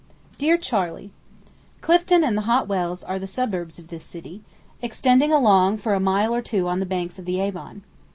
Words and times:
DEAR 0.39 0.57
CHARLEY: 0.57 1.11
Clifton 1.81 2.23
and 2.23 2.35
the 2.35 2.41
Hot 2.49 2.67
Wells 2.67 3.03
are 3.03 3.19
the 3.19 3.27
suburbs 3.27 3.77
of 3.77 3.89
this 3.89 4.03
city, 4.03 4.41
extending 4.81 5.31
along 5.31 5.77
for 5.77 5.93
a 5.93 5.99
mile 5.99 6.33
or 6.33 6.41
two 6.41 6.67
on 6.67 6.79
the 6.79 6.87
banks 6.87 7.19
of 7.19 7.25
the 7.25 7.39
Avon. 7.39 7.83